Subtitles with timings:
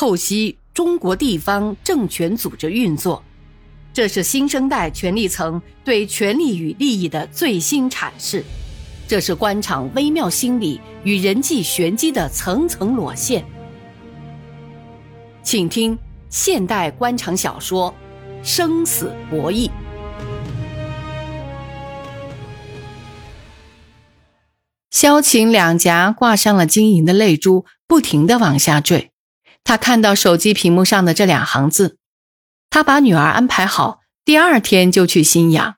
[0.00, 3.22] 透析中国地方政权组织运作，
[3.92, 8.42] 这是新生代权力层对权力与利益的最新阐释，
[9.06, 13.44] 这是官场微妙心理与人际玄机的层层裸现。
[15.42, 15.98] 请听
[16.30, 17.94] 现代官场小说
[18.42, 19.68] 《生死博弈》。
[24.90, 29.10] 萧晴两颊挂上了晶莹的泪珠，不停的往下坠。
[29.64, 31.98] 他看到手机屏幕上的这两行字，
[32.68, 35.76] 他把女儿安排好，第二天就去新阳。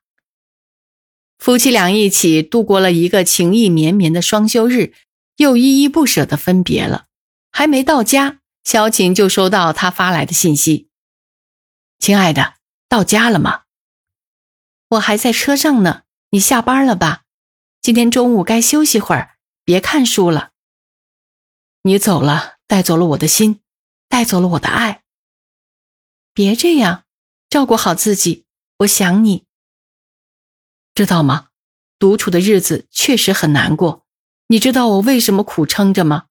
[1.38, 4.95] 夫妻俩一起度过了一个情意绵绵的双休日，
[5.37, 7.06] 又依依不舍的分别了。
[7.50, 10.88] 还没到家，萧晴就收到他发来的信息
[11.98, 12.54] ：“亲爱的，
[12.88, 13.62] 到家了吗？
[14.90, 16.02] 我还在车上呢。
[16.30, 17.23] 你下班了吧？”
[17.82, 20.51] 今天中午该休息会儿，别看书了。
[21.82, 23.60] 你走了，带走了我的心，
[24.12, 25.05] 带走了我的爱。
[26.34, 27.05] 别这样，
[27.49, 28.45] 照顾好自己。
[28.80, 29.46] 我想你，
[30.93, 31.49] 知道吗？
[31.99, 34.04] 独处的日子确实很难过。
[34.49, 36.27] 你知道我为什么苦撑着吗？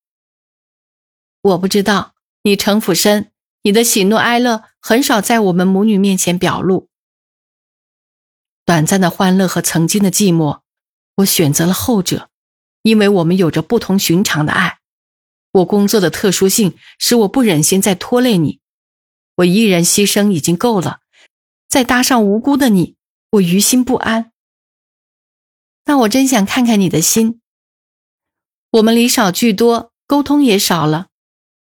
[1.41, 2.13] 我不知道。
[2.43, 3.31] 你城府深，
[3.63, 6.87] 你的喜怒哀乐很少在我们母女面前表露。
[8.63, 10.61] 短暂的欢乐和曾经的寂寞。
[11.15, 12.29] 我选择了后者，
[12.83, 14.80] 因为我们有着不同寻常的爱。
[15.51, 18.59] 我工作的特殊性使我不忍心再拖累你，
[19.35, 21.01] 我一人牺牲已经够了，
[21.67, 22.95] 再搭上无辜的你，
[23.31, 24.31] 我于心不安。
[25.85, 27.41] 那我真想看看你的心。
[28.69, 31.07] 我们离少聚多，沟通也少了，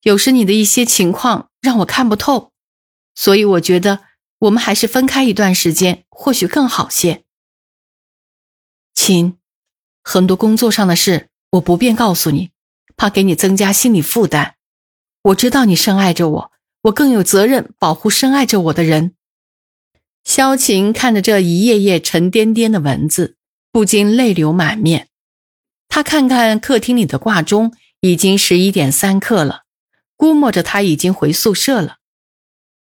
[0.02, 2.52] 有时你的一些情况让我看不透，
[3.16, 4.04] 所以我觉得
[4.40, 7.24] 我们还是分开一段时间，或许更好些。
[8.94, 9.38] 亲，
[10.04, 12.52] 很多工作上的事我不便告诉你，
[12.96, 14.56] 怕给你增加心理负担。
[15.24, 16.52] 我知道你深爱着我，
[16.84, 19.16] 我更有责任保护深爱着我的人。
[20.24, 23.38] 萧晴看着这一页页沉甸甸的文字，
[23.72, 25.10] 不禁泪流满面。
[25.88, 29.64] 他看看客厅里的挂钟，已经十一点三刻了，
[30.16, 31.98] 估摸着他已经回宿舍了。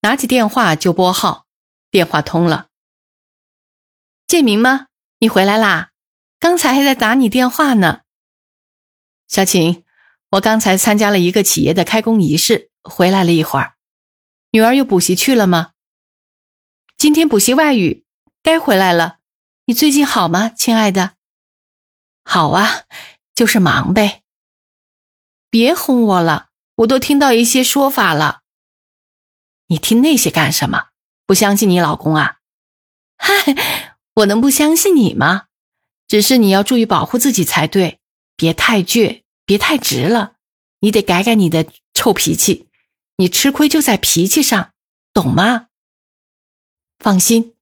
[0.00, 1.46] 拿起电话就拨号，
[1.90, 2.68] 电话通了。
[4.26, 4.86] 建明吗？
[5.20, 5.90] 你回来啦？
[6.40, 8.02] 刚才还在打你电话呢，
[9.26, 9.82] 小晴，
[10.30, 13.74] 我刚才参加了一个企业的开工仪式，回来了一会儿。
[14.50, 15.72] 女儿又补习去了吗？
[16.96, 18.04] 今天补习外语，
[18.42, 19.18] 该回来了。
[19.66, 21.14] 你最近好吗，亲爱的？
[22.24, 22.82] 好啊，
[23.34, 24.22] 就是忙呗。
[25.48, 28.40] 别哄我了，我都听到一些说法了。
[29.68, 30.88] 你听那些干什么？
[31.26, 32.38] 不相信你老公啊？
[33.16, 33.96] 嗨。
[34.14, 35.44] 我能不相信你吗？
[36.08, 38.00] 只是你要注意保护自己才对，
[38.34, 40.34] 别太倔，别太直了。
[40.80, 42.68] 你得改改你的臭脾气，
[43.16, 44.72] 你吃亏就在脾气上，
[45.14, 45.68] 懂吗？
[46.98, 47.54] 放心，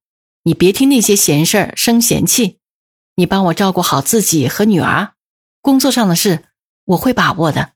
[0.43, 2.59] 你别听那些闲事儿生闲气，
[3.15, 5.15] 你帮我照顾好自己和女儿，
[5.63, 6.47] 工作上的事
[6.87, 7.75] 我会把握的。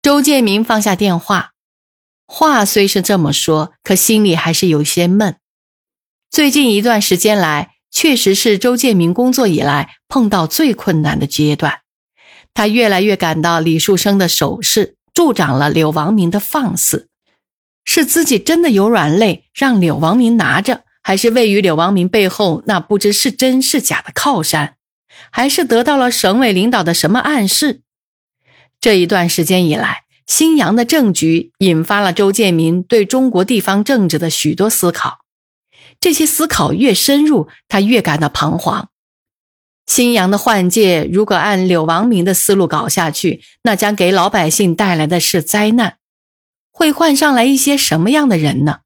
[0.00, 1.54] 周建明放下电话，
[2.24, 5.40] 话虽是这么说，可心里还是有些闷。
[6.30, 11.83] 最近一段时间来，确实是周建明工作以来碰到最困难的阶段。
[12.54, 17.08] 他越来越感到李树生的手势助长了柳王明的放肆。
[17.84, 24.76] 是自己真的有软肋让柳王明拿着，还是位于柳王明背后那不知是真是假的靠山，
[25.30, 27.82] 还是得到了省委领导的什么暗示？
[28.80, 35.18] 这一段时间以来，新阳的政局引发了周建民对中国地方政治的许多思考。
[36.00, 38.88] 这些思考越深入，他越感到彷徨。
[39.86, 45.98] 新阳的换届，如果按柳王明的思路搞下去，那将给老百姓带来的是灾难。
[46.70, 48.78] 会换上来一些什么样的人呢？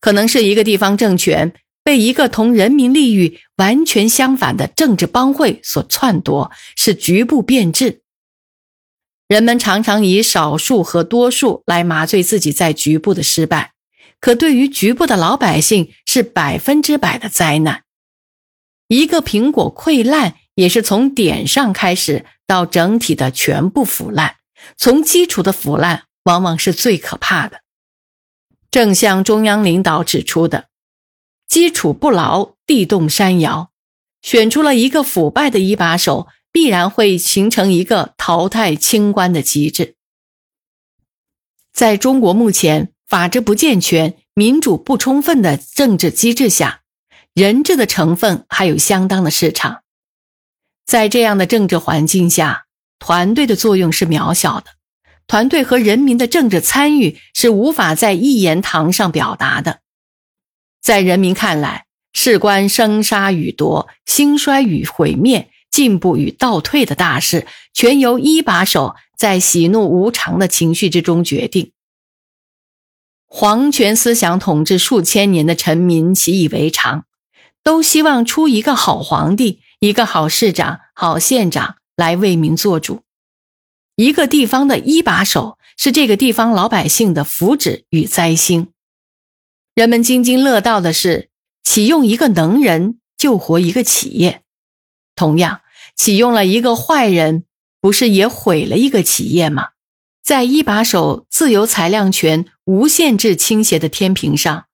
[0.00, 1.52] 可能是一个地方政权
[1.84, 8.02] 被一个同人民利益完全相反的政治帮会所篡夺，是局部变质。
[9.28, 13.72] 人们常常以少数和多数来麻醉自己在局部的失败。
[14.18, 17.82] 可对于局部的老百姓是百分之百的灾难。
[18.88, 24.36] 一个苹果溃烂，也是从点上开始到整体的全部腐烂。
[24.76, 27.60] 从基础的腐烂，往往是最可怕的。
[28.70, 30.68] 正像中央领导指出的，
[31.48, 33.70] 基础不牢，地动山摇。
[34.22, 39.94] 选出了一个腐败的一把手，必然会形成一个淘汰清官的机制。
[41.72, 42.92] 在中国目前。
[43.08, 46.82] 法治不健全、民主不充分的政治机制下，
[47.36, 49.82] 人治的成分还有相当的市场。
[50.86, 52.64] 在这样的政治环境下，
[52.98, 54.70] 团队的作用是渺小的，
[55.26, 59.80] 团队和人民的政治参与是无法在一言堂上表达的。
[60.80, 61.84] 在人民看来，
[62.14, 71.72] 事关生杀与夺、兴衰与毁灭、进步与倒退的大事，全由一把手在喜怒无常的情绪之中决定。
[73.26, 77.04] 皇权思想统治数千年的臣民习以为常，
[77.66, 83.02] 都希望出一个好皇帝、一个好市长、好县长来为民做主。
[83.96, 88.68] 一个地方的一把手是这个地方老百姓的福祉与灾星。
[89.74, 91.28] 人们津津乐道的是
[91.64, 94.42] 启用一个能人救活一个企业，
[95.16, 95.62] 同样
[95.96, 97.46] 启用了一个坏人，
[97.80, 99.70] 不是也毁了一个企业吗？
[100.22, 104.65] 在一把手自由裁量权无限制倾斜的天平上，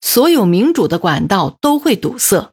[0.00, 2.52] 所有民主的管道都会堵塞，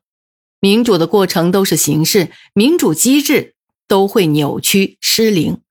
[0.59, 3.55] 民主的过程都是形式，民主机制
[3.87, 5.61] 都会扭曲失灵。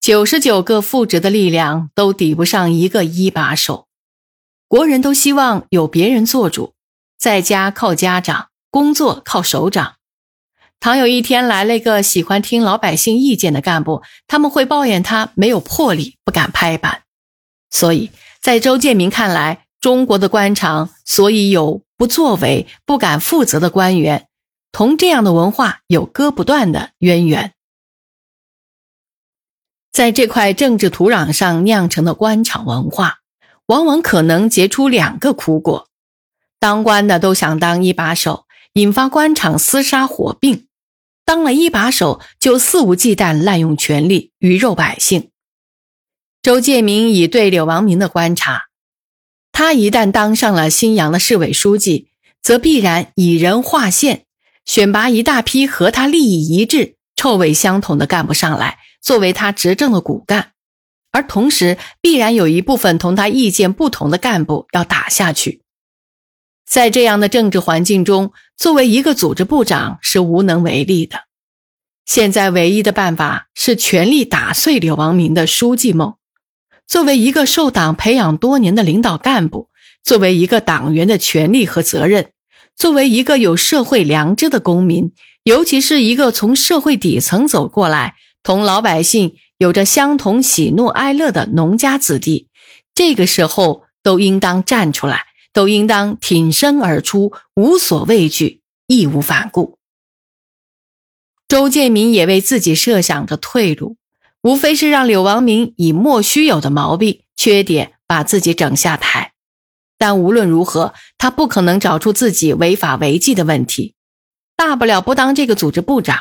[0.00, 3.86] 九十九个副职的力量都抵不上一个一把手。
[4.68, 6.74] 国人都希望有别人做主，
[7.18, 9.94] 在家靠家长，工作靠首长。
[10.78, 17.02] 倘有一天来了一个喜欢听老百姓意见的干部，他们会抱怨他没有魄力，不敢拍板。
[17.70, 18.10] 所以
[18.40, 24.28] 在周建明看来，中国的官场所以有不作为、不敢负责的官员，
[24.72, 27.54] 同这样的文化有割不断的渊源。
[29.92, 33.18] 在这块政治土壤上酿成的官场文化，
[33.66, 35.88] 往往可能结出两个苦果：
[36.60, 40.66] 当官的都想当一把手，引发官场厮杀火并。
[41.24, 45.30] 当了一把手，就肆无忌惮滥用权力，鱼肉百姓。
[46.40, 48.67] 周建明以对柳王明的观察，
[49.58, 52.10] 他一旦当上了新阳的市委书记，
[52.40, 54.24] 则必然以人划线，
[54.64, 60.52] 选拔一大批和他利益一致、臭味相同的干部上来，作为他执政的骨干，
[61.10, 65.62] 而同时必然有一部分同他意见不同的干部要打下去。
[66.64, 71.24] 在这样的政治环境中，作为一个组织部长是无能为力的。
[72.06, 76.14] 现在唯一的办法是全力打碎柳王明的书记梦。
[76.88, 79.68] 作为一个受党培养多年的领导干部，
[80.02, 82.32] 作为一个党员的权利和责任，
[82.74, 85.12] 作为一个有社会良知的公民，
[85.44, 92.48] 尤其是一个从社会底层走过来、同老百姓有着相同喜怒哀乐的农家子弟，
[92.94, 95.26] 这个时候都应当站出来。
[95.50, 99.78] 都应当挺身而出，无所畏惧，义无反顾。
[101.48, 103.96] 周建民也为自己设想着退路，
[104.42, 109.32] 无非是让柳王明以莫须有的毛病、缺点把自己整下台。
[109.98, 113.94] 但无论如何，他不可能找出自己违法违纪的问题，
[114.56, 116.20] 大不了不当这个组织部长。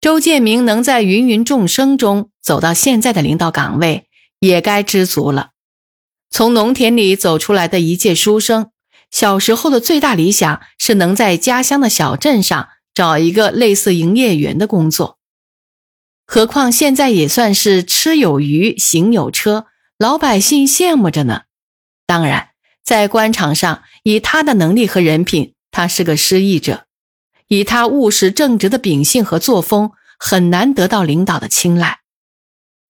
[0.00, 4.08] 周建明能在芸芸众生中走到现在的领导岗位，
[4.40, 5.50] 也该知足了。
[6.30, 8.70] 从农田里走出来的一介书生，
[9.10, 15.18] 小时候的最大理想是能在家乡的小镇上找一个类似营业员的工作。
[16.26, 19.66] 何况现在也算是吃有鱼、行有车，
[19.98, 21.42] 老百姓羡慕着呢。
[22.06, 22.50] 当然，
[22.82, 26.84] 在官场上，以他的能力和人品，他是个失意者；
[27.48, 32.00] 以他务实正直的秉性和作风，很难得到领导的青睐。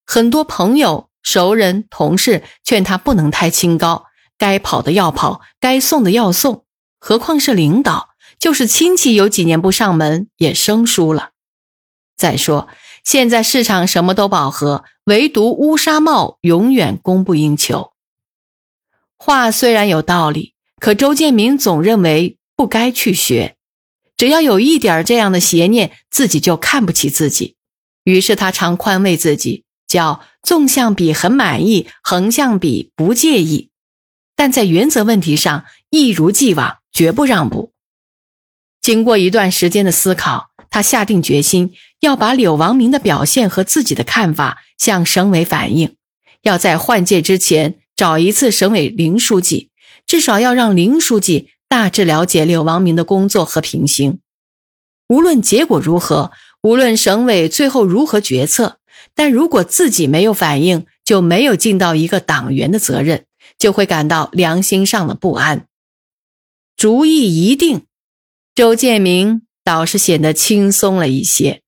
[0.06, 1.10] 很多朋友。
[1.26, 4.04] 熟人、同事劝他不能太清高，
[4.36, 6.66] 该跑的要跑，该送的要送。
[7.00, 11.30] 何况是领导，就是亲戚，有几年不上门也生疏了。
[12.14, 12.68] 再说，
[13.04, 17.92] 现在市场什么都饱和，唯独乌纱帽永远供不应求。
[19.16, 23.56] 话虽然有道理，可周建明总认为不该去学，
[24.16, 27.56] 只要有一点这样的邪念，自己就看不起自己。
[28.02, 29.62] 于是他常宽慰自己。
[29.86, 33.70] 叫纵向比很满意，横向比不介意，
[34.34, 37.72] 但在原则问题上一如既往，绝不让步。
[38.80, 45.94] 经过一段时间的思考，他下定决心要把柳王明的表现和自己的看法向省委反映，
[46.42, 49.70] 要在换届之前找一次省委林书记，
[50.04, 54.18] 至少要让林书记大致了解柳王明的工作和品行。
[55.06, 56.32] 无论结果如何，
[56.64, 58.80] 无论省委最后如何决策。
[59.14, 63.26] 但如果自己没有反应，就没有尽到一个党员的责任，
[63.56, 65.68] 就会感到良心上的不安。
[66.76, 67.82] 主意一定，
[68.56, 71.63] 周建明倒是显得轻松了一些。